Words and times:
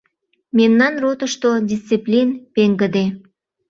Мемнан 0.57 0.93
ротышто 1.03 1.49
дисциплин 1.71 2.29
пеҥгыде... 2.53 3.05